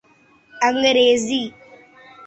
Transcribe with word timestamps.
انگریزی 0.61 1.53